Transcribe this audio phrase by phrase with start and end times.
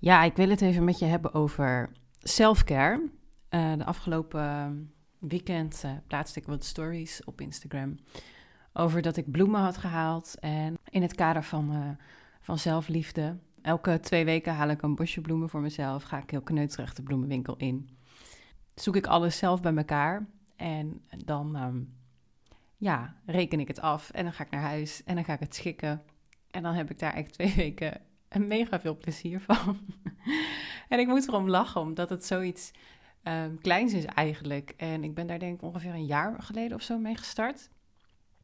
[0.00, 3.10] Ja, ik wil het even met je hebben over selfcare.
[3.50, 7.98] Uh, de afgelopen weekend uh, plaatste ik wat stories op Instagram
[8.72, 10.36] over dat ik bloemen had gehaald.
[10.38, 11.88] En in het kader van, uh,
[12.40, 16.02] van zelfliefde, elke twee weken haal ik een bosje bloemen voor mezelf.
[16.02, 17.88] Ga ik heel kneuterig de bloemenwinkel in.
[18.74, 20.26] Zoek ik alles zelf bij elkaar
[20.56, 21.94] en dan um,
[22.76, 24.10] ja, reken ik het af.
[24.10, 26.02] En dan ga ik naar huis en dan ga ik het schikken.
[26.50, 28.08] En dan heb ik daar eigenlijk twee weken
[28.38, 29.78] mega veel plezier van.
[30.88, 32.70] en ik moet erom lachen, omdat het zoiets
[33.22, 34.74] um, kleins is eigenlijk.
[34.76, 37.70] En ik ben daar denk ik ongeveer een jaar geleden of zo mee gestart.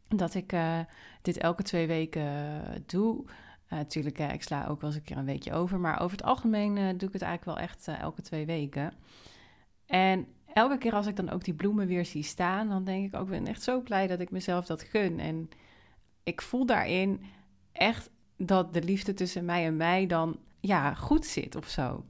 [0.08, 0.80] Dat ik uh,
[1.22, 3.24] dit elke twee weken doe.
[3.68, 5.80] Natuurlijk, uh, ik sla ook wel eens een keer een weekje over.
[5.80, 8.92] Maar over het algemeen doe ik het eigenlijk wel echt elke twee weken.
[9.86, 10.26] En
[10.56, 13.28] elke keer als ik dan ook die bloemen weer zie staan, dan denk ik ook,
[13.28, 15.20] ben echt zo blij dat ik mezelf dat gun.
[15.20, 15.48] En
[16.22, 17.22] ik voel daarin
[17.72, 22.04] echt dat de liefde tussen mij en mij dan ja, goed zit of zo.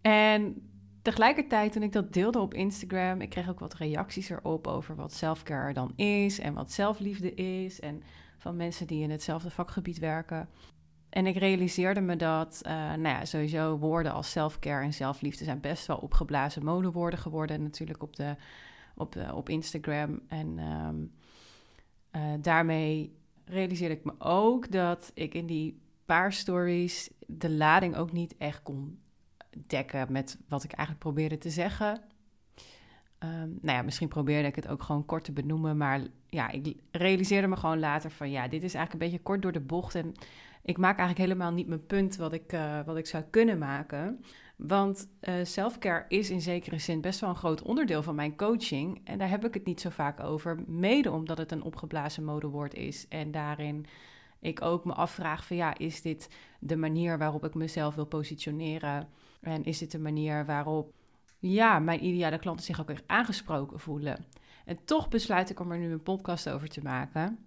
[0.00, 0.70] En
[1.02, 5.12] tegelijkertijd, toen ik dat deelde op Instagram, ik kreeg ook wat reacties erop over wat
[5.12, 7.80] selfcare dan is en wat zelfliefde is.
[7.80, 8.02] En
[8.38, 10.48] van mensen die in hetzelfde vakgebied werken.
[11.10, 15.60] En ik realiseerde me dat, uh, nou ja, sowieso woorden als selfcare en zelfliefde zijn
[15.60, 17.62] best wel opgeblazen modewoorden geworden.
[17.62, 18.36] Natuurlijk op, de,
[18.94, 20.20] op, de, op Instagram.
[20.28, 21.12] En um,
[22.16, 28.12] uh, daarmee realiseerde ik me ook dat ik in die paar stories de lading ook
[28.12, 28.98] niet echt kon
[29.66, 32.00] dekken met wat ik eigenlijk probeerde te zeggen.
[33.18, 36.76] Um, nou ja, misschien probeerde ik het ook gewoon kort te benoemen, maar ja, ik
[36.90, 39.94] realiseerde me gewoon later van ja, dit is eigenlijk een beetje kort door de bocht
[39.94, 40.12] en
[40.62, 44.24] ik maak eigenlijk helemaal niet mijn punt wat ik, uh, wat ik zou kunnen maken.
[44.56, 49.00] Want uh, selfcare is in zekere zin best wel een groot onderdeel van mijn coaching.
[49.04, 50.62] En daar heb ik het niet zo vaak over.
[50.66, 53.08] Mede omdat het een opgeblazen modewoord is.
[53.08, 53.86] En daarin
[54.40, 56.28] ik ook me afvraag van ja, is dit
[56.60, 59.08] de manier waarop ik mezelf wil positioneren?
[59.40, 60.92] En is dit de manier waarop
[61.38, 64.24] ja, mijn ideale klanten zich ook echt aangesproken voelen?
[64.64, 67.38] En toch besluit ik om er nu een podcast over te maken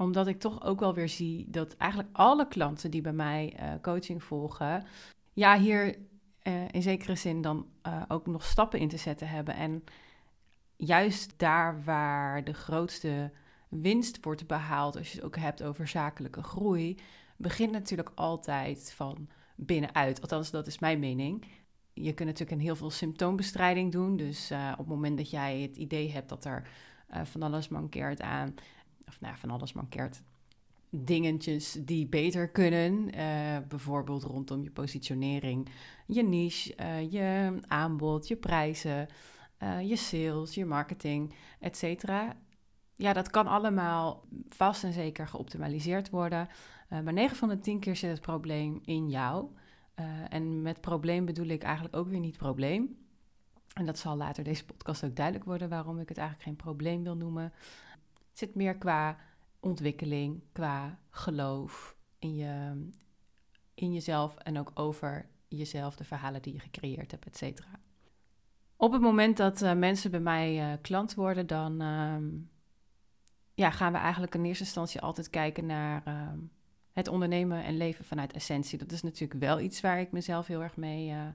[0.00, 3.72] omdat ik toch ook wel weer zie dat eigenlijk alle klanten die bij mij uh,
[3.82, 4.84] coaching volgen,
[5.32, 5.96] ja, hier
[6.42, 9.54] uh, in zekere zin dan uh, ook nog stappen in te zetten hebben.
[9.54, 9.84] En
[10.76, 13.32] juist daar waar de grootste
[13.68, 16.98] winst wordt behaald, als je het ook hebt over zakelijke groei,
[17.36, 20.20] begint natuurlijk altijd van binnenuit.
[20.20, 21.44] Althans, dat is mijn mening.
[21.92, 24.16] Je kunt natuurlijk een heel veel symptoombestrijding doen.
[24.16, 26.68] Dus op het moment dat jij het idee hebt dat er
[27.24, 28.54] van alles mankeert aan
[29.06, 30.22] of nou, van alles mankeert.
[30.90, 35.68] Dingetjes die beter kunnen, uh, bijvoorbeeld rondom je positionering,
[36.06, 39.08] je niche, uh, je aanbod, je prijzen,
[39.62, 42.04] uh, je sales, je marketing, etc.
[42.94, 46.48] Ja, dat kan allemaal vast en zeker geoptimaliseerd worden.
[46.88, 49.48] maar 9 van de 10 keer zit het probleem in jou.
[50.28, 52.98] en met probleem bedoel ik eigenlijk ook weer niet probleem.
[53.74, 57.02] En dat zal later deze podcast ook duidelijk worden waarom ik het eigenlijk geen probleem
[57.02, 57.52] wil noemen
[58.32, 59.16] zit meer qua
[59.60, 62.84] ontwikkeling, qua geloof in, je,
[63.74, 67.80] in jezelf en ook over jezelf, de verhalen die je gecreëerd hebt, et cetera.
[68.76, 72.16] Op het moment dat uh, mensen bij mij uh, klant worden, dan uh,
[73.54, 76.38] ja, gaan we eigenlijk in eerste instantie altijd kijken naar ehm,
[76.92, 78.78] het ondernemen en leven vanuit essentie.
[78.78, 81.26] Dat is natuurlijk wel iets waar ik mezelf heel erg mee eh,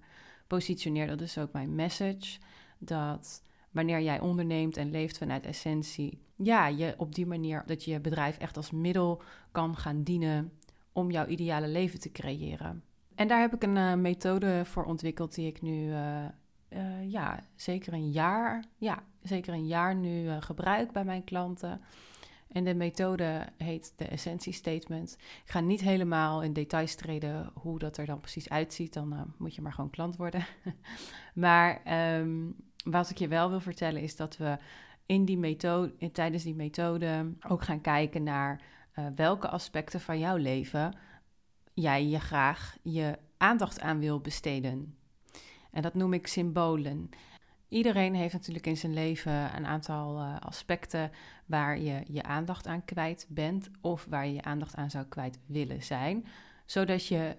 [0.48, 1.08] positioneer.
[1.08, 2.40] Dat is ook mijn message.
[2.78, 8.00] Dat wanneer jij onderneemt en leeft vanuit essentie, ja, je op die manier dat je
[8.00, 10.52] bedrijf echt als middel kan gaan dienen
[10.92, 12.84] om jouw ideale leven te creëren.
[13.16, 16.26] En daar heb ik een uh, methode voor ontwikkeld die ik nu, uh,
[16.70, 21.82] uh, ja, zeker een jaar, ja, zeker een jaar nu gebruik bij mijn klanten.
[22.48, 25.18] En de methode heet de Essentie Statement.
[25.46, 28.94] Ik ga niet helemaal in details treden hoe dat er dan precies uitziet.
[28.94, 30.46] Dan moet je maar gewoon klant worden.
[31.34, 31.82] maar
[32.20, 34.58] um, wat ik je wel wil vertellen is dat we
[35.06, 38.62] in die methode, in, tijdens die methode ook gaan kijken naar
[39.00, 40.94] uh, welke aspecten van jouw leven
[41.74, 44.98] jij je graag je aandacht aan wil besteden.
[45.72, 47.10] En dat noem ik symbolen.
[47.68, 51.12] Iedereen heeft natuurlijk in zijn leven een aantal uh, aspecten
[51.46, 55.40] waar je je aandacht aan kwijt bent of waar je je aandacht aan zou kwijt
[55.46, 56.26] willen zijn,
[56.66, 57.36] zodat je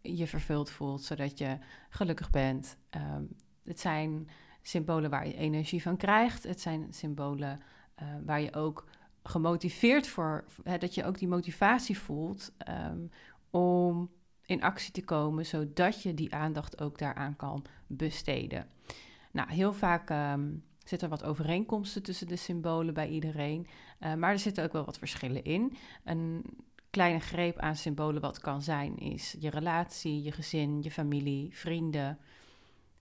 [0.00, 1.58] je vervuld voelt, zodat je
[1.88, 2.76] gelukkig bent.
[2.90, 3.28] Um,
[3.64, 4.28] het zijn
[4.66, 6.42] symbolen waar je energie van krijgt.
[6.42, 7.60] Het zijn symbolen
[8.02, 8.88] uh, waar je ook
[9.22, 13.10] gemotiveerd voor, hè, dat je ook die motivatie voelt um,
[13.50, 14.10] om
[14.46, 18.66] in actie te komen, zodat je die aandacht ook daaraan kan besteden.
[19.30, 23.66] Nou, heel vaak um, zitten er wat overeenkomsten tussen de symbolen bij iedereen,
[24.00, 25.76] uh, maar er zitten ook wel wat verschillen in.
[26.04, 26.42] En
[26.90, 32.18] kleine greep aan symbolen wat kan zijn, is je relatie, je gezin, je familie, vrienden,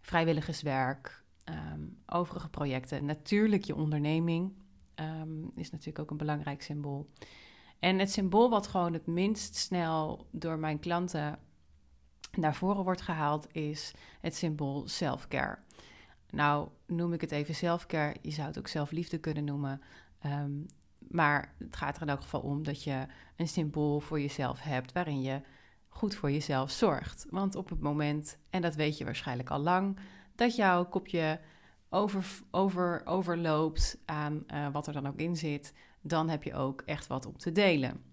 [0.02, 3.06] vrijwilligerswerk, ehm, overige projecten.
[3.06, 4.54] Natuurlijk je onderneming
[4.96, 7.10] um, is natuurlijk ook een belangrijk symbool.
[7.80, 11.40] En het symbool wat gewoon het minst snel door mijn klanten
[12.32, 15.58] naar voren wordt gehaald, is het symbool self-care.
[16.30, 18.16] Nou, noem ik het even self-care.
[18.22, 19.82] Je zou het ook zelfliefde kunnen noemen.
[20.20, 20.52] Ehm,
[20.98, 23.06] maar het gaat er in elk geval om dat je
[23.36, 25.42] een symbool voor jezelf hebt waarin je
[25.90, 27.26] goed voor jezelf zorgt.
[27.30, 29.98] Want op het moment, en dat weet je waarschijnlijk al lang,
[30.36, 31.40] dat jouw kopje
[31.90, 36.82] over, over, overloopt aan uh, wat er dan ook in zit, dan heb je ook
[36.86, 38.04] echt wat om te delen.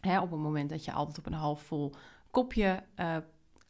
[0.00, 1.94] Hè, op het moment dat je altijd op een half vol
[2.30, 3.16] kopje uh,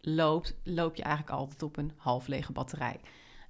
[0.01, 3.01] loopt, loop je eigenlijk altijd op een half lege batterij.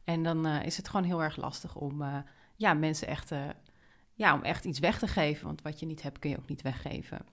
[0.04, 2.04] En dan uh, is het gewoon heel erg lastig om
[2.56, 3.32] ja, mensen echt,
[4.14, 5.46] ja, om echt iets weg te geven.
[5.46, 7.26] Want wat je niet hebt, kun je ook niet weggeven.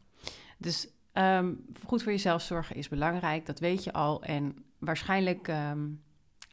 [0.57, 4.23] Dus um, goed voor jezelf zorgen is belangrijk, dat weet je al.
[4.23, 6.03] En waarschijnlijk, um,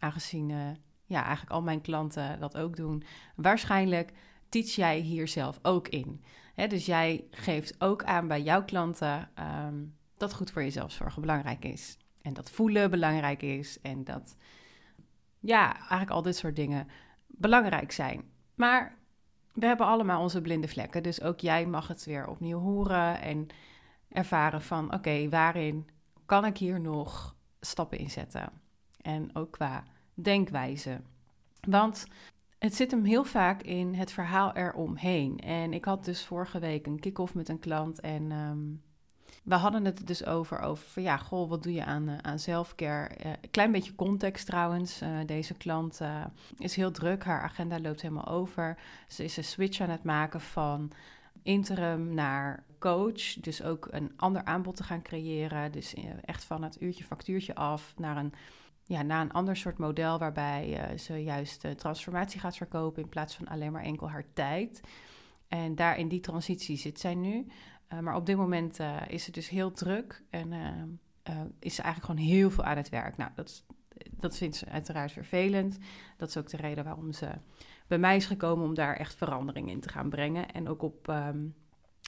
[0.02, 0.76] aangezien
[1.12, 3.02] ja, eigenlijk al mijn klanten dat ook doen.
[3.36, 4.12] Waarschijnlijk
[4.48, 6.24] teach jij hier zelf ook in.
[6.68, 9.84] dus jij geeft ook aan bij jouw klanten ehm,
[10.16, 11.96] dat goed voor jezelf zorgen belangrijk is.
[12.22, 13.80] En dat voelen belangrijk is.
[13.80, 14.36] En dat,
[15.40, 16.88] ja, eigenlijk al dit soort dingen
[17.26, 18.22] belangrijk zijn.
[18.54, 18.96] Maar
[19.52, 21.02] we hebben allemaal onze blinde vlekken.
[21.02, 23.46] Dus ook jij mag het weer opnieuw horen en
[24.08, 24.94] ervaren van...
[24.94, 25.88] oké, waarin
[26.26, 28.62] kan ik hier nog stappen in zetten?
[29.02, 29.84] En ook qua
[30.14, 31.00] denkwijze.
[31.60, 32.06] Want
[32.58, 35.38] het zit hem heel vaak in het verhaal eromheen.
[35.38, 38.82] En ik had dus vorige week een kick-off met een klant en um,
[39.42, 42.38] we hadden het dus over, over van ja, goh, wat doe je aan, uh, aan
[42.38, 43.10] selfcare?
[43.24, 45.02] Uh, klein beetje context trouwens.
[45.02, 46.00] Uh, deze klant
[46.58, 48.78] is heel druk, haar agenda loopt helemaal over.
[49.08, 50.92] Ze is een switch aan het maken van
[51.42, 53.34] interim naar coach.
[53.40, 55.72] Dus ook een ander aanbod te gaan creëren.
[55.72, 55.94] Dus
[56.24, 58.32] echt van het uurtje factuurtje af naar een
[58.84, 63.34] ja, naar een ander soort model waarbij uh, ze juist transformatie gaat verkopen in plaats
[63.34, 64.80] van alleen maar enkel haar tijd.
[65.48, 67.46] En daar in die transitie zit zij nu.
[67.92, 70.52] Uh, maar op dit moment uh, is ze dus heel druk en
[71.58, 73.16] is ze eigenlijk gewoon heel veel aan het werk.
[73.16, 73.64] Nou, dat,
[74.10, 75.78] dat vindt ze uiteraard vervelend.
[76.16, 77.28] Dat is ook de reden waarom ze
[77.86, 80.52] bij mij is gekomen om daar echt verandering in te gaan brengen.
[80.52, 81.54] En ook op um,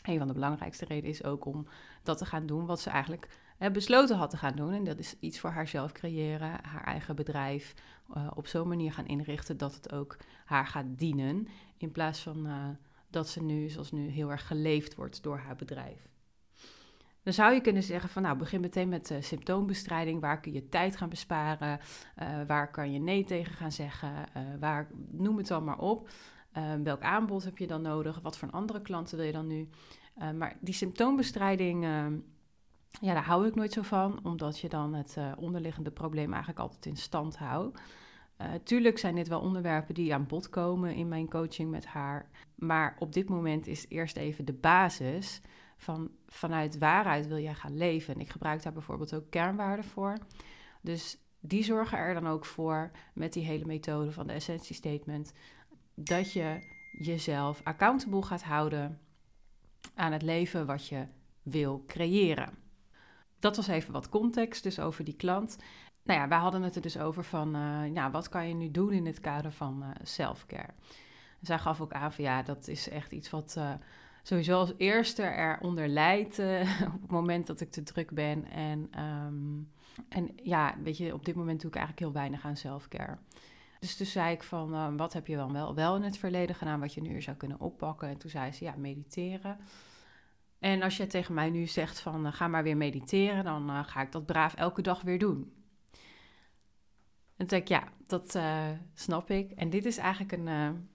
[0.02, 1.66] een van de belangrijkste redenen is ook om
[2.02, 4.72] dat te gaan doen wat ze eigenlijk besloten had te gaan doen.
[4.72, 7.74] En dat is iets voor haarzelf creëren, haar eigen bedrijf
[8.16, 11.48] uh, op zo'n manier gaan inrichten dat het ook haar gaat dienen.
[11.76, 12.68] In plaats van uh,
[13.10, 16.08] dat ze nu, zoals nu, heel erg geleefd wordt door haar bedrijf.
[17.22, 20.20] Dan zou je kunnen zeggen van nou, begin meteen met uh, symptoombestrijding.
[20.20, 21.80] Waar kun je tijd gaan besparen?
[22.46, 24.10] waar kan je nee tegen gaan zeggen?
[24.60, 26.08] waar, noem het dan maar op.
[26.82, 28.20] welk aanbod heb je dan nodig?
[28.22, 29.68] Wat voor andere klanten wil je dan nu?
[30.34, 31.86] maar die symptoombestrijding
[33.00, 36.60] ja, daar hou ik nooit zo van, omdat je dan het uh, onderliggende probleem eigenlijk
[36.60, 37.80] altijd in stand houdt.
[38.40, 42.30] Uh, tuurlijk zijn dit wel onderwerpen die aan bod komen in mijn coaching met haar.
[42.54, 45.40] Maar op dit moment is eerst even de basis
[45.76, 48.14] van vanuit waaruit wil jij gaan leven.
[48.14, 50.18] En ik gebruik daar bijvoorbeeld ook kernwaarden voor.
[50.80, 55.32] Dus die zorgen er dan ook voor met die hele methode van de essentie statement.
[55.94, 56.58] Dat je
[56.98, 59.00] jezelf accountable gaat houden
[59.94, 61.06] aan het leven wat je
[61.42, 62.63] wil creëren.
[63.44, 65.58] Dat was even wat context dus over die klant.
[66.02, 68.92] Nou ja, wij hadden het er dus over van, uh, wat kan je nu doen
[68.92, 70.72] in het kader van uh, self-care?
[71.40, 73.72] Zij gaf ook aan van, ja, dat is echt iets wat uh,
[74.22, 76.38] sowieso als eerste eronder leidt
[76.94, 78.50] op het moment dat ik te druk ben.
[78.50, 79.70] En, um,
[80.08, 83.18] en ja, weet je, op dit moment doe ik eigenlijk heel weinig aan self-care.
[83.78, 86.80] Dus toen zei ik van, wat heb je dan wel, wel in het verleden gedaan
[86.80, 88.08] wat je nu zou kunnen oppakken?
[88.08, 89.58] En toen zei ze, ja, mediteren.
[90.64, 93.84] En als je tegen mij nu zegt van uh, ga maar weer mediteren, dan uh,
[93.84, 95.52] ga ik dat braaf elke dag weer doen.
[97.36, 99.50] En denk ik, ja, dat uh, snap ik.
[99.50, 100.88] En dit is eigenlijk een,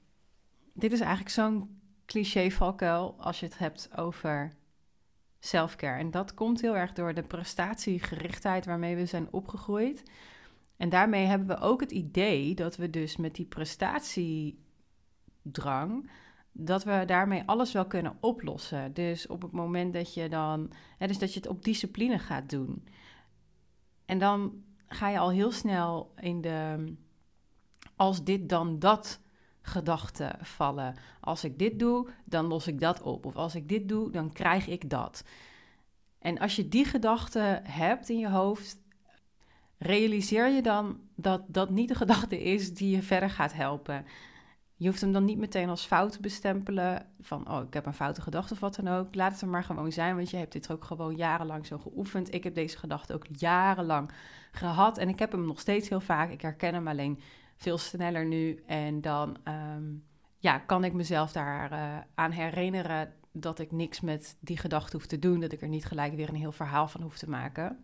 [0.73, 4.51] dit is eigenlijk zo'n cliché valkuil als je het hebt over
[5.39, 5.99] selfcare.
[5.99, 10.03] En dat komt heel erg door de prestatiegerichtheid waarmee we zijn opgegroeid.
[10.77, 16.09] En daarmee hebben we ook het idee dat we dus met die prestatiedrang
[16.51, 18.93] dat we daarmee alles wel kunnen oplossen.
[18.93, 22.49] Dus op het moment dat je dan, hè, dus dat je het op discipline gaat
[22.49, 22.87] doen.
[24.05, 26.93] En dan ga je al heel snel in de
[27.95, 29.21] als dit dan dat
[29.61, 30.95] gedachte vallen.
[31.19, 33.25] Als ik dit doe, dan los ik dat op.
[33.25, 35.23] Of als ik dit doe, dan krijg ik dat.
[36.19, 38.77] En als je die gedachte hebt in je hoofd,
[39.77, 44.05] realiseer je dan dat dat niet de gedachte is die je verder gaat helpen.
[44.79, 47.05] Je hoeft hem dan niet meteen als fout te bestempelen.
[47.21, 49.15] Van, oh, ik heb een foute gedachte of wat dan ook.
[49.15, 52.33] Laat het er maar gewoon zijn, want je hebt dit ook gewoon jarenlang zo geoefend.
[52.33, 54.12] Ik heb deze gedachte ook jarenlang
[54.51, 54.98] gehad.
[54.98, 56.29] En ik heb hem nog steeds heel vaak.
[56.29, 57.19] Ik herken hem alleen
[57.55, 58.63] veel sneller nu.
[58.65, 59.83] En dan ehm,
[60.38, 65.05] ja, kan ik mezelf daar uh, aan herinneren dat ik niks met die gedachte hoef
[65.05, 65.39] te doen.
[65.39, 67.83] Dat ik er niet gelijk weer een heel verhaal van hoef te maken.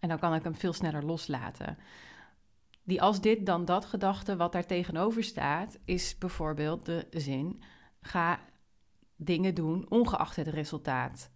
[0.00, 1.78] En dan kan ik hem veel sneller loslaten.
[2.84, 7.62] Die als dit dan dat gedachte, wat daar tegenover staat, is bijvoorbeeld de zin:
[8.00, 8.40] ga
[9.16, 11.30] dingen doen ongeacht het resultaat.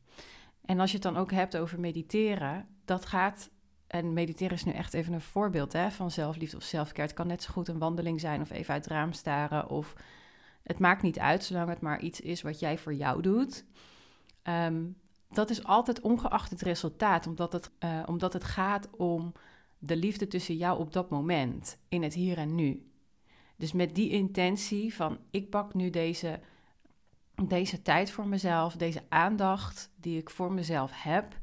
[0.64, 3.50] En als je het dan ook hebt over mediteren, dat gaat.
[3.86, 7.08] En mediteren is nu echt even een voorbeeld hè, van zelfliefde of zelfcare.
[7.08, 9.68] Het kan net zo goed een wandeling zijn of even uit het raam staren.
[9.68, 9.94] Of
[10.62, 13.64] het maakt niet uit, zolang het maar iets is wat jij voor jou doet.
[14.42, 14.84] Ehm,
[15.30, 19.32] dat is altijd ongeacht het resultaat, omdat het, uh, omdat het gaat om
[19.78, 22.92] de liefde tussen jou op dat moment, in het hier en nu.
[23.56, 26.40] Dus met die intentie van ik pak nu deze,
[27.49, 31.38] deze tijd voor mezelf, deze aandacht die ik voor mezelf heb,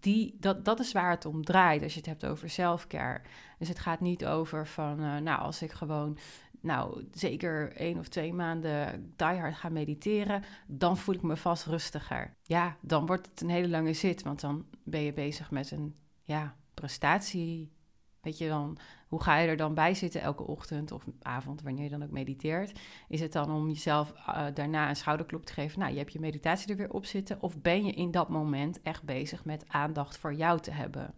[0.00, 3.22] die, dat, dat is waar het om draait als je het hebt over selfcare.
[3.58, 6.18] Dus het gaat niet over van, uh, nou, als ik gewoon,
[6.60, 12.36] nou, zeker één of twee maanden diehard ga mediteren, dan voel ik me vast rustiger.
[12.42, 15.94] Ja, dan wordt het een hele lange zit, want dan ben je bezig met een,
[16.22, 17.72] ja, prestatie.
[18.20, 18.78] Weet je dan,
[19.08, 22.10] hoe ga je er dan bij zitten elke ochtend of avond, wanneer je dan ook
[22.10, 22.78] mediteert?
[23.08, 25.78] Is het dan om jezelf uh, daarna een schouderklop te geven?
[25.78, 27.42] Nou, je hebt je meditatie er weer op zitten.
[27.42, 31.14] Of ben je in dat moment echt bezig met aandacht voor jou te hebben?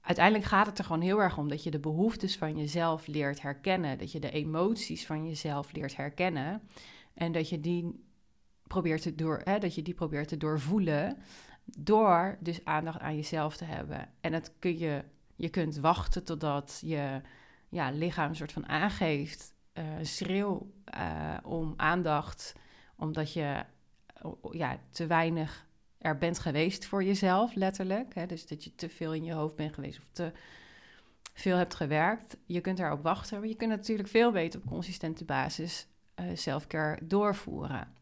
[0.00, 3.42] Uiteindelijk gaat het er gewoon heel erg om dat je de behoeftes van jezelf leert
[3.42, 3.98] herkennen.
[3.98, 6.62] Dat je de emoties van jezelf leert herkennen.
[7.14, 8.04] En dat je die
[8.66, 11.18] probeert te, door, hè, dat je die probeert te doorvoelen.
[11.78, 14.08] Door dus aandacht aan jezelf te hebben.
[14.20, 15.04] En dat kun je,
[15.36, 17.20] je kunt wachten totdat je
[17.68, 22.54] ja, lichaam een soort van aangeeft, uh, schreeuw uh, om aandacht,
[22.96, 23.64] omdat je
[24.50, 28.14] ja, te weinig er bent geweest voor jezelf, letterlijk.
[28.14, 28.26] Hè?
[28.26, 30.32] Dus dat je te veel in je hoofd bent geweest of te
[31.34, 32.36] veel hebt gewerkt.
[32.46, 35.86] Je kunt daarop wachten, maar je kunt natuurlijk veel beter op consistente basis
[36.20, 37.94] uh, doorvoeren.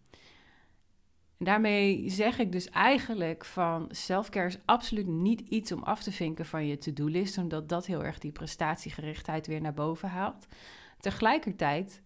[1.38, 6.12] En daarmee zeg ik dus eigenlijk van selfcare is absoluut niet iets om af te
[6.12, 10.46] vinken van je to-do-list, omdat dat heel erg die prestatiegerichtheid weer naar boven haalt.
[11.00, 12.00] Tegelijkertijd,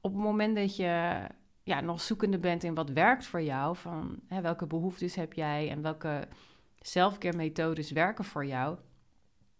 [0.00, 1.26] op het moment dat je
[1.62, 5.70] ja, nog zoekende bent in wat werkt voor jou, van hè, welke behoeftes heb jij
[5.70, 6.28] en welke
[6.80, 8.78] selfcare methodes werken voor jou,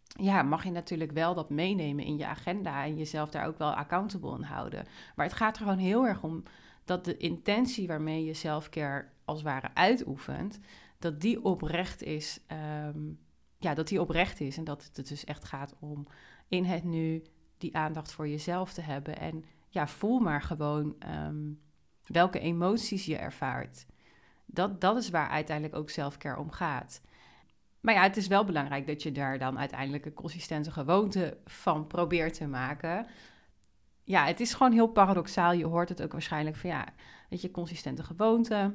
[0.07, 3.75] ja, mag je natuurlijk wel dat meenemen in je agenda en jezelf daar ook wel
[3.75, 4.87] accountable aan houden.
[5.17, 6.43] Maar het gaat er gewoon heel erg om
[6.85, 10.59] dat de intentie waarmee je selfcare als het ware uitoefent,
[10.99, 12.41] dat die oprecht is.
[12.47, 12.99] Ehm,
[13.59, 16.07] ja, dat die oprecht is en dat het dus echt gaat om
[16.49, 17.23] in het nu
[17.59, 19.19] die aandacht voor jezelf te hebben.
[19.19, 21.53] En ja, voel maar gewoon ehm,
[22.07, 23.87] welke emoties je ervaart.
[24.47, 27.01] Dat, dat is waar uiteindelijk ook selfcare om gaat.
[27.81, 31.87] Maar ja, het is wel belangrijk dat je daar dan uiteindelijk een consistente gewoonte van
[31.87, 33.07] probeert te maken
[34.05, 35.53] ja, het is gewoon heel paradoxaal.
[35.53, 36.87] Je hoort het ook waarschijnlijk van ja,
[37.29, 38.73] weet je, consistente gewoonte.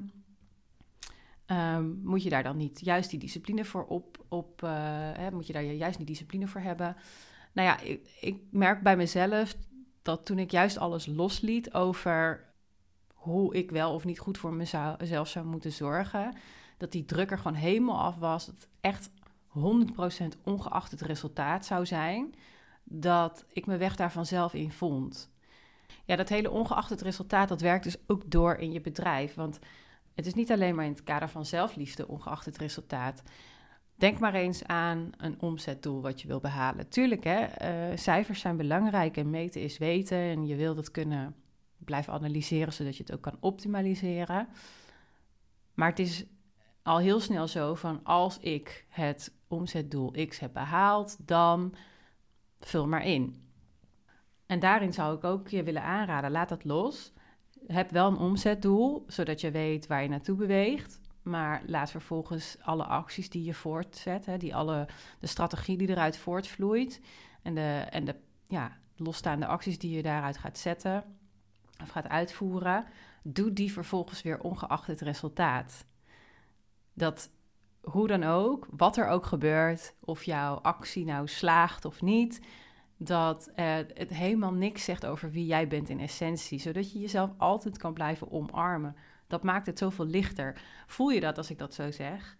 [1.47, 4.69] Um, moet je daar dan niet juist die discipline voor op, op uh,
[5.13, 6.95] hè, moet je daar juist die discipline voor hebben?
[7.53, 9.55] Nou ja, ik, ik merk bij mezelf
[10.01, 12.47] dat toen ik juist alles losliet over
[13.13, 16.33] hoe ik wel of niet goed voor mezelf zou moeten zorgen,
[16.77, 18.45] dat die druk er gewoon helemaal af was.
[18.45, 19.09] Dat het echt
[19.57, 22.33] 100% ongeacht het resultaat zou zijn
[22.89, 25.29] dat ik mijn weg daar vanzelf in vond.
[26.05, 29.33] Ja, dat hele ongeacht het resultaat, dat werkt dus ook door in je bedrijf.
[29.33, 29.59] Want
[30.15, 33.23] het is niet alleen maar in het kader van zelfliefde, ongeacht het resultaat.
[33.95, 36.89] Denk maar eens aan een omzetdoel wat je wil behalen.
[36.89, 37.45] Tuurlijk, hè,
[37.91, 40.17] uh, cijfers zijn belangrijk en meten is weten.
[40.17, 41.35] En je wil dat kunnen
[41.77, 44.47] blijven analyseren, zodat je het ook kan optimaliseren.
[45.73, 46.25] Maar het is
[46.83, 51.73] al heel snel zo van als ik het omzetdoel X heb behaald, dan
[52.59, 53.47] vul maar in.
[54.45, 57.13] En daarin zou ik ook je willen aanraden, laat dat los.
[57.67, 60.99] Heb wel een omzetdoel, zodat je weet waar je naartoe beweegt.
[61.21, 64.87] Maar laat vervolgens alle acties die je voortzet, hè, die alle,
[65.19, 67.01] de strategie die eruit voortvloeit
[67.41, 68.15] en de, en de
[68.47, 71.03] ja, losstaande acties die je daaruit gaat zetten
[71.81, 72.85] of gaat uitvoeren,
[73.23, 75.85] doe die vervolgens weer ongeacht het resultaat.
[76.93, 77.29] Dat
[77.81, 82.41] hoe dan ook, wat er ook gebeurt, of jouw actie nou slaagt of niet,
[82.97, 87.31] dat uh, het helemaal niks zegt over wie jij bent in essentie, zodat je jezelf
[87.37, 88.95] altijd kan blijven omarmen.
[89.27, 90.61] Dat maakt het zoveel lichter.
[90.87, 92.37] Voel je dat als ik dat zo zeg?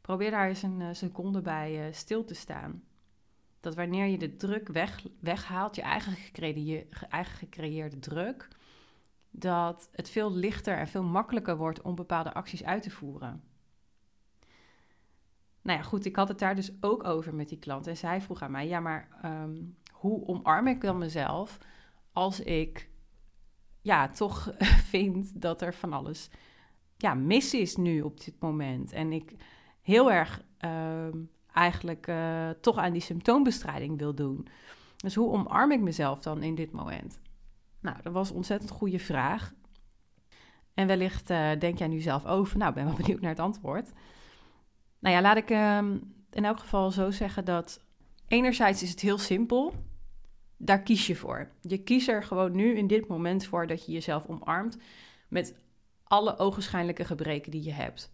[0.00, 2.82] Probeer daar eens een uh, seconde bij uh, stil te staan.
[3.60, 6.16] dat wanneer je de druk weg, weghaalt, je eigen,
[7.08, 8.48] eigen gecreëerde druk,
[9.30, 13.51] dat het veel lichter en veel makkelijker wordt om bepaalde acties uit te voeren.
[15.62, 17.86] Nou ja, goed, ik had het daar dus ook over met die klant.
[17.86, 19.56] En zij vroeg aan mij: ja, maar ehm,
[19.92, 21.58] hoe omarm ik dan mezelf
[22.12, 22.90] als ik
[23.80, 24.54] ja, toch
[24.92, 26.30] vind dat er van alles
[27.02, 28.92] ja, mis is nu op dit moment.
[28.92, 29.34] En ik
[29.80, 31.16] heel erg ehm,
[31.52, 34.46] eigenlijk uh, toch aan die symptoombestrijding wil doen.
[34.96, 37.20] Dus hoe omarm ik mezelf dan in dit moment?
[37.80, 39.52] Nou, dat was een ontzettend goede vraag.
[40.74, 42.58] En wellicht uh, denk jij nu zelf over.
[42.58, 43.92] Nou, ben wel benieuwd naar het antwoord.
[45.02, 47.80] Nou ja, laat ik um, in elk geval zo zeggen dat
[48.28, 49.74] enerzijds is het heel simpel.
[50.56, 51.50] Daar kies je voor.
[51.60, 54.78] Je kiest er gewoon nu in dit moment voor dat je jezelf omarmt
[55.28, 55.54] met
[56.04, 58.12] alle ogenschijnlijke gebreken die je hebt.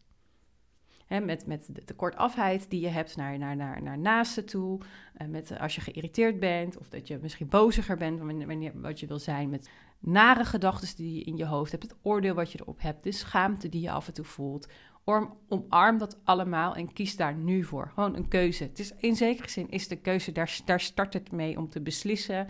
[1.07, 4.80] He, met, met de tekortafheid die je hebt naar, naar, naar, naar naasten toe.
[5.18, 9.07] Uh, met als je geïrriteerd bent of dat je misschien boziger bent wanneer, wat je
[9.07, 9.49] wil zijn.
[9.49, 11.83] Met nare gedachten die je in je hoofd hebt.
[11.83, 13.02] Het oordeel wat je erop hebt.
[13.02, 14.68] De schaamte die je af en toe voelt.
[15.09, 17.91] Om, omarm dat allemaal en kies daar nu voor.
[17.95, 18.62] Gewoon een keuze.
[18.62, 21.81] Het is, in zekere zin is de keuze, daar, daar start het mee om te
[21.81, 22.49] beslissen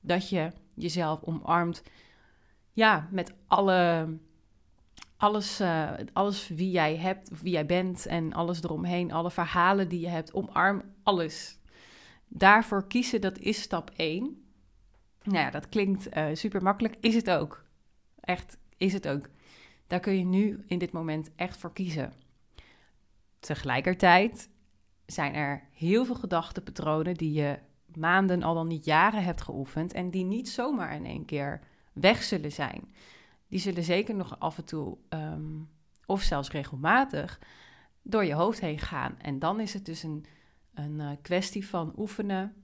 [0.00, 1.82] dat je jezelf omarmt.
[2.72, 4.08] Ja, met alle
[5.16, 10.00] alles, uh, alles wie jij hebt, wie jij bent en alles eromheen, alle verhalen die
[10.00, 11.58] je hebt, omarm alles.
[12.28, 14.44] Daarvoor kiezen, dat is stap 1.
[15.22, 16.96] Nou ja, dat klinkt uh, super makkelijk.
[17.00, 17.64] Is het ook.
[18.20, 19.28] Echt, is het ook.
[19.92, 22.12] Daar kun je nu in dit moment echt voor kiezen.
[23.40, 24.48] Tegelijkertijd
[25.06, 27.58] zijn er heel veel gedachtenpatronen die je
[27.94, 31.60] maanden, al dan niet jaren hebt geoefend en die niet zomaar in één keer
[31.92, 32.94] weg zullen zijn
[33.48, 35.60] die zullen zeker nog af en toe, ehm,
[36.06, 37.40] of zelfs regelmatig,
[38.02, 39.18] door je hoofd heen gaan.
[39.18, 40.24] En dan is het dus een,
[40.74, 42.54] een uh, kwestie van oefenen.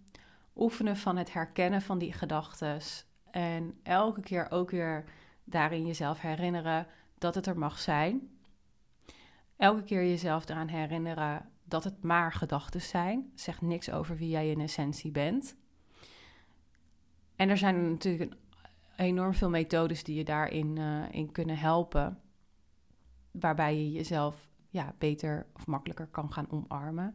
[0.57, 2.81] Oefenen van het herkennen van die gedachten.
[3.31, 5.05] En elke keer ook weer
[5.45, 6.87] daarin jezelf herinneren
[7.19, 8.31] dat het er mag zijn.
[9.57, 13.33] Elke keer jezelf eraan herinneren dat het maar gedachten zijn.
[13.35, 15.57] Zegt niks over wie jij in essentie bent.
[17.37, 18.35] En er zijn natuurlijk
[18.97, 22.21] enorm veel methodes die je daarin uh, in kunnen helpen.
[23.31, 27.15] Waarbij je jezelf ja, beter of makkelijker kan gaan omarmen.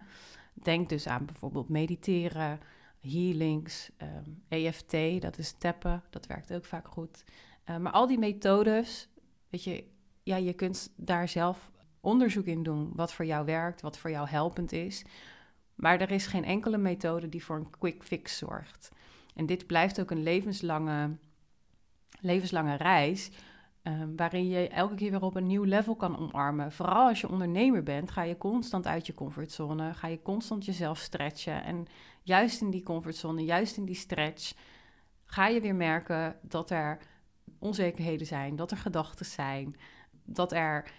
[0.53, 2.59] Denk dus aan bijvoorbeeld mediteren,
[2.99, 7.23] healings, um, ehm, EFT, dat is tappen, dat werkt ook vaak goed.
[7.69, 9.09] Uh, maar al die methodes,
[9.49, 9.83] weet je,
[10.23, 14.27] ja, je kunt daar zelf onderzoek in doen wat voor jou werkt, wat voor jou
[14.27, 15.05] helpend is.
[15.75, 18.91] Maar er is geen enkele methode die voor een quick fix zorgt.
[19.35, 21.17] En dit blijft ook een levenslange
[22.19, 23.31] levenslange reis.
[23.83, 26.71] Um, waarin je elke keer weer op een nieuw level kan omarmen.
[26.71, 29.93] Vooral als je ondernemer bent, ga je constant uit je comfortzone.
[29.93, 31.63] Ga je constant jezelf stretchen.
[31.63, 31.85] En
[32.21, 34.53] juist in die comfortzone, juist in die stretch,
[35.25, 36.97] ga je weer merken dat er
[37.59, 39.75] onzekerheden zijn, dat er gedachten zijn,
[40.25, 40.91] dat er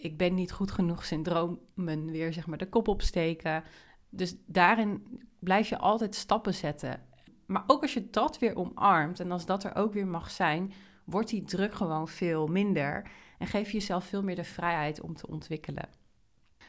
[0.00, 3.64] ik ben niet goed genoeg syndromen weer zeg maar de kop opsteken.
[4.08, 7.02] Dus daarin blijf je altijd stappen zetten.
[7.46, 10.72] Maar ook als je dat weer omarmt en als dat er ook weer mag zijn,
[11.04, 15.14] wordt die druk gewoon veel minder en geef je jezelf veel meer de vrijheid om
[15.14, 15.88] te ontwikkelen.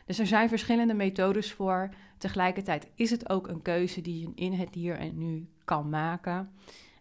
[0.05, 1.89] Dus er zijn verschillende methodes voor.
[2.17, 6.51] Tegelijkertijd is het ook een keuze die je in het hier en nu kan maken.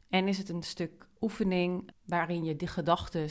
[0.08, 3.28] En is het een stuk oefening waarin je die gedachten,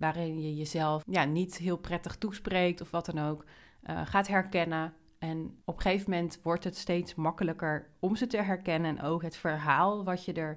[0.00, 3.44] waarin je jezelf ja, niet heel prettig toespreekt of wat dan ook,
[3.90, 8.42] uh, gaat herkennen en op een gegeven moment wordt het steeds makkelijker om ze te
[8.42, 10.56] herkennen en ook het verhaal wat je er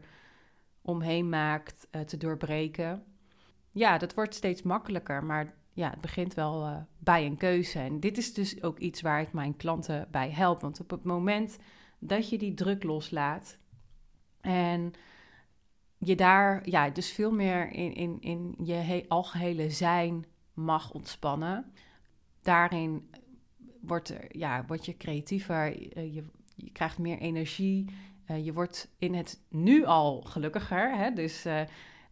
[0.81, 3.03] omheen maakt uh, te doorbreken.
[3.71, 7.79] Ja, dat wordt steeds makkelijker, maar ja, het begint wel uh, bij een keuze.
[7.79, 10.61] En dit is dus ook iets waar ik mijn klanten bij help.
[10.61, 11.57] Want op het moment
[11.99, 13.57] dat je die druk loslaat
[14.41, 14.93] en
[16.05, 21.71] je daar ja, dus veel meer in, in, in je algehele zijn mag ontspannen,
[22.41, 23.09] daarin
[23.81, 26.23] wordt, er, ja, word je creatiever, eh, je,
[26.55, 27.85] je krijgt meer energie.
[28.27, 30.97] Uh, je wordt in het nu al gelukkiger.
[30.97, 31.11] Hè?
[31.11, 31.59] Dus uh,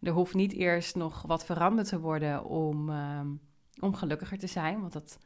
[0.00, 3.20] er hoeft niet eerst nog wat veranderd te worden om, uh,
[3.80, 4.80] om gelukkiger te zijn.
[4.80, 5.18] Want dat,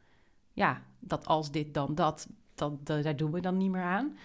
[0.53, 4.17] ja, dat als dit dan dat, dat, daar doen we dan niet meer aan.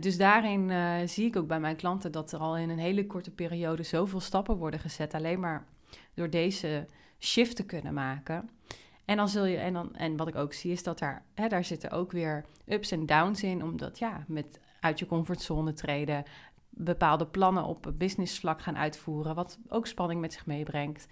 [0.00, 0.70] Dus daarin
[1.08, 4.20] zie ik ook bij mijn klanten dat er al in een hele korte periode zoveel
[4.20, 5.14] stappen worden gezet.
[5.14, 5.66] Alleen maar
[6.14, 6.86] door deze
[7.18, 8.50] shift te kunnen maken.
[9.04, 11.48] En dan zul je, en, dan, en wat ik ook zie, is dat daar, hè,
[11.48, 13.62] daar zitten ook weer ups en downs in.
[13.62, 16.24] Omdat ja, met uit je comfortzone treden,
[16.70, 21.06] bepaalde plannen op businessvlak gaan uitvoeren, wat ook spanning met zich meebrengt.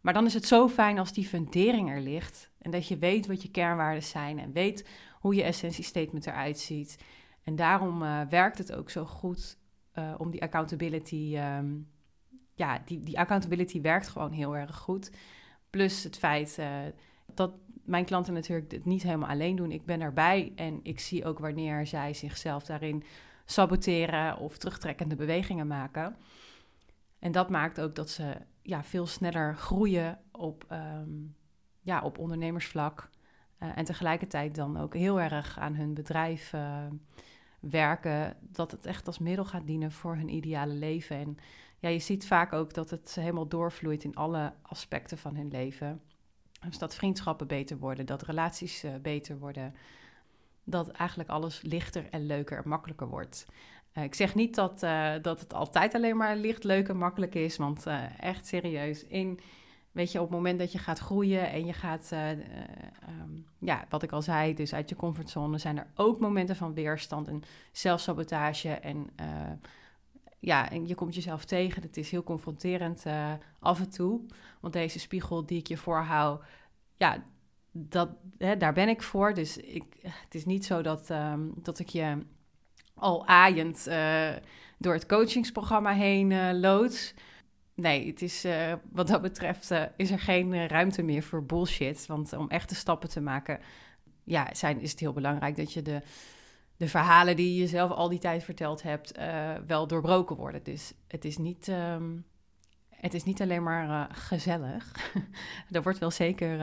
[0.00, 3.26] Maar dan is het zo fijn als die fundering er ligt en dat je weet
[3.26, 4.88] wat je kernwaarden zijn en weet
[5.20, 6.98] hoe je essentiestatement eruit ziet.
[7.42, 9.58] En daarom werkt het ook zo goed
[10.16, 11.36] om die accountability.
[11.36, 11.70] ehm,
[12.54, 15.10] ja, die, die accountability werkt gewoon heel erg goed.
[15.70, 16.58] Plus het feit
[17.34, 17.52] dat
[17.84, 19.70] mijn klanten natuurlijk het niet helemaal alleen doen.
[19.70, 23.04] Ik ben erbij en ik zie ook wanneer zij zichzelf daarin
[23.44, 26.16] saboteren of terugtrekkende bewegingen maken.
[27.18, 31.10] En dat maakt ook dat ze ja, veel sneller groeien op, ehm,
[31.80, 33.10] ja, op ondernemersvlak.
[33.58, 36.54] En tegelijkertijd dan ook heel erg aan hun bedrijf
[37.70, 38.36] werken.
[38.40, 41.16] Dat het echt als middel gaat dienen voor hun ideale leven.
[41.16, 41.36] En
[41.78, 46.00] ja, je ziet vaak ook dat het helemaal doorvloeit in alle aspecten van hun leven.
[46.66, 49.74] Dus dat vriendschappen beter worden, dat relaties uh, beter worden.
[50.64, 53.46] Dat eigenlijk alles lichter en leuker en makkelijker wordt.
[53.94, 57.34] Uh, ik zeg niet dat, uh, dat het altijd alleen maar licht, leuk en makkelijk
[57.34, 57.56] is.
[57.56, 57.86] Want
[58.18, 59.40] echt serieus, in,
[59.92, 64.02] weet je, op het moment dat je gaat groeien en je gaat, um, ja, wat
[64.02, 68.68] ik al zei, dus uit je comfortzone, zijn er ook momenten van weerstand en zelfsabotage.
[68.68, 69.10] En
[70.38, 71.82] ja, en je komt jezelf tegen.
[71.82, 73.04] Het is heel confronterend
[73.60, 74.20] af en toe.
[74.60, 76.44] Want deze spiegel die ik je voorhoud,
[76.96, 77.24] ja,
[77.72, 79.34] dat, hè, daar ben ik voor.
[79.34, 82.18] Dus ik, het is niet zo dat, um, dat ik je
[82.94, 83.84] al aaiend
[84.78, 87.14] door het coachingsprogramma heen loods.
[87.74, 88.46] Nee, het is,
[88.90, 92.06] wat dat betreft is er geen ruimte meer voor bullshit.
[92.06, 93.60] Want om echte stappen te maken,
[94.24, 96.02] ja, zijn, is het heel belangrijk dat je de
[96.82, 99.18] de verhalen die je jezelf al die tijd verteld hebt,
[99.66, 100.62] wel doorbroken worden.
[100.62, 102.24] Dus het is niet, um,
[102.88, 105.12] het is niet alleen maar gezellig.
[105.70, 106.58] er wordt wel zeker,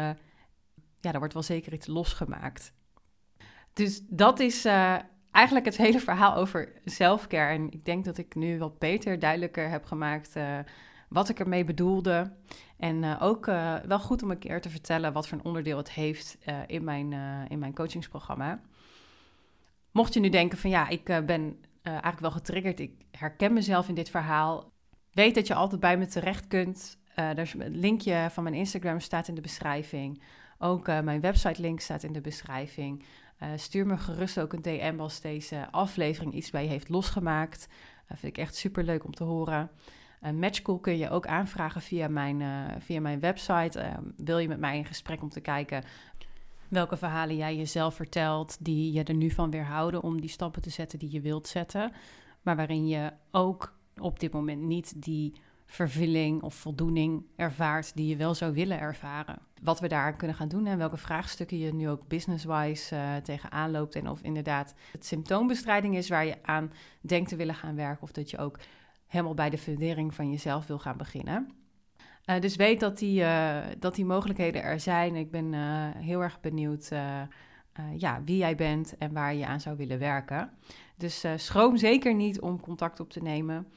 [0.99, 2.73] ja, er wordt wel zeker iets losgemaakt.
[3.73, 4.65] Dus dat is
[5.31, 7.53] eigenlijk het hele verhaal over selfcare.
[7.53, 10.33] En ik denk dat ik nu wat beter, duidelijker heb gemaakt
[11.09, 12.33] wat ik ermee bedoelde.
[12.77, 13.45] En ook
[13.85, 17.13] wel goed om een keer te vertellen wat voor een onderdeel het heeft in, mijn,
[17.49, 18.61] in mijn coachingsprogramma.
[19.91, 23.95] Mocht je nu denken van ja, ik ben eigenlijk wel getriggerd, ik herken mezelf in
[23.95, 24.71] dit verhaal.
[25.11, 26.97] Weet dat je altijd bij me terecht kunt.
[27.35, 30.21] Is een linkje van mijn Instagram staat in de beschrijving.
[30.57, 33.03] Ook mijn website link staat in de beschrijving.
[33.55, 37.67] stuur me gerust ook een DM als deze aflevering iets bij je heeft losgemaakt.
[38.07, 39.69] Dat vind ik echt super leuk om te horen.
[40.19, 42.41] Een matchcall kun je ook aanvragen via mijn,
[42.81, 43.99] via mijn website.
[44.15, 45.83] wil je met mij in gesprek om te kijken
[46.69, 50.69] welke verhalen jij jezelf vertelt, die je er nu van weerhouden om die stappen te
[50.69, 51.91] zetten die je wilt zetten,
[52.41, 55.33] maar waarin je ook op dit moment niet die
[55.65, 59.39] vervulling of voldoening ervaart die je wel zou willen ervaren.
[59.61, 63.71] Wat we daar kunnen gaan doen en welke vraagstukken je nu ook business-wise uh, tegenaan
[63.71, 68.03] loopt en of inderdaad het symptoombestrijding is waar je aan denkt te willen gaan werken
[68.03, 68.59] of dat je ook
[69.09, 71.49] helemaal bij de fundering van jezelf wil gaan beginnen.
[72.25, 75.15] Uh, dus weet dat die, uh, dat die mogelijkheden er zijn.
[75.15, 76.91] Ik ben uh, heel erg benieuwd
[77.97, 80.49] ja, wie jij bent en waar je aan zou willen werken.
[80.97, 83.67] Dus schroom zeker niet om contact op te nemen.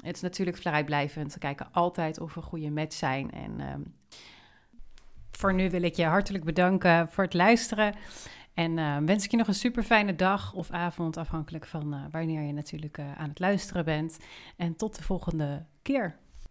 [0.00, 1.32] Het is natuurlijk vrijblijvend.
[1.32, 3.30] We kijken altijd of we een goede match zijn.
[3.30, 3.80] En ehm,
[5.30, 7.94] voor nu wil ik je hartelijk bedanken voor het luisteren.
[8.54, 12.52] En wens ik je nog een super fijne dag of avond, afhankelijk van wanneer je
[12.52, 14.18] natuurlijk aan het luisteren bent.
[14.56, 16.20] En tot de volgende keer.